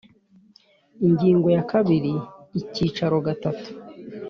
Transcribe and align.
Ingingo 1.05 1.47
ya 1.55 1.63
kabiri 1.71 2.13
Icyicaro 2.59 3.17
gatatu 3.27 3.69